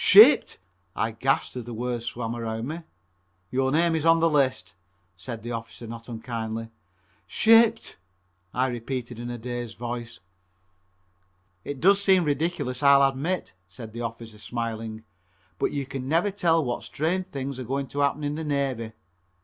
"Shipped!" 0.03 0.57
I 0.95 1.11
gasped 1.11 1.55
as 1.57 1.65
the 1.65 1.75
world 1.75 2.01
swam 2.01 2.35
around 2.35 2.67
me. 2.67 2.81
"Your 3.51 3.71
name 3.71 3.95
is 3.95 4.03
on 4.03 4.19
this 4.19 4.31
list," 4.31 4.73
said 5.15 5.43
the 5.43 5.51
officer 5.51 5.85
not 5.85 6.09
unkindly. 6.09 6.71
"Shipped!" 7.27 7.97
I 8.51 8.65
repeated 8.65 9.19
in 9.19 9.29
a 9.29 9.37
dazed 9.37 9.77
voice. 9.77 10.19
"It 11.63 11.79
does 11.79 12.01
seem 12.01 12.23
ridiculous, 12.23 12.81
I'll 12.81 13.07
admit," 13.07 13.53
said 13.67 13.93
the 13.93 14.01
officer, 14.01 14.39
smiling, 14.39 15.03
"but 15.59 15.71
you 15.71 15.85
never 15.99 16.31
can 16.31 16.35
tell 16.39 16.65
what 16.65 16.81
strange 16.81 17.27
things 17.27 17.59
are 17.59 17.63
going 17.63 17.85
to 17.89 17.99
happen 17.99 18.23
in 18.23 18.33
the 18.33 18.43
Navy. 18.43 18.93